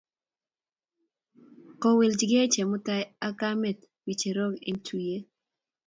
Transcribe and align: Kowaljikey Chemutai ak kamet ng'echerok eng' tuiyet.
Kowaljikey 1.81 2.47
Chemutai 2.53 3.03
ak 3.25 3.33
kamet 3.39 3.79
ng'echerok 4.03 4.53
eng' 4.67 4.83
tuiyet. 4.85 5.23